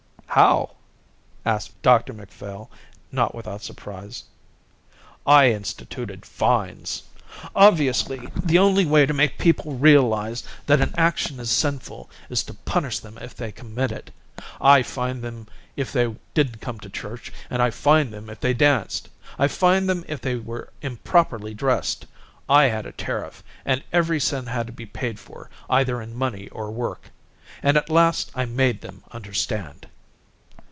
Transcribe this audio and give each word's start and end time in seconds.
"How?" 0.33 0.77
asked 1.45 1.81
Dr 1.81 2.13
Macphail, 2.13 2.71
not 3.11 3.35
without 3.35 3.61
surprise. 3.63 4.23
"I 5.27 5.51
instituted 5.51 6.25
fines. 6.25 7.03
Obviously 7.53 8.29
the 8.41 8.57
only 8.57 8.85
way 8.85 9.05
to 9.05 9.11
make 9.13 9.37
people 9.37 9.75
realise 9.75 10.43
that 10.67 10.79
an 10.79 10.93
action 10.97 11.37
is 11.41 11.51
sinful 11.51 12.09
is 12.29 12.43
to 12.43 12.53
punish 12.53 12.99
them 12.99 13.17
if 13.19 13.35
they 13.35 13.51
commit 13.51 13.91
it. 13.91 14.09
I 14.61 14.83
fined 14.83 15.21
them 15.21 15.49
if 15.75 15.91
they 15.91 16.15
didn't 16.33 16.61
come 16.61 16.79
to 16.79 16.89
church, 16.89 17.33
and 17.49 17.61
I 17.61 17.69
fined 17.69 18.13
them 18.13 18.29
if 18.29 18.39
they 18.39 18.53
danced. 18.53 19.09
I 19.37 19.49
fined 19.49 19.89
them 19.89 20.05
if 20.07 20.21
they 20.21 20.35
were 20.35 20.71
improperly 20.81 21.53
dressed. 21.53 22.05
I 22.47 22.63
had 22.67 22.85
a 22.85 22.93
tariff, 22.93 23.43
and 23.65 23.83
every 23.91 24.21
sin 24.21 24.45
had 24.45 24.65
to 24.67 24.71
be 24.73 24.85
paid 24.85 25.19
for 25.19 25.49
either 25.69 26.01
in 26.01 26.15
money 26.15 26.47
or 26.53 26.71
work. 26.71 27.11
And 27.61 27.75
at 27.75 27.89
last 27.89 28.31
I 28.33 28.45
made 28.45 28.79
them 28.79 29.03
understand." 29.11 29.87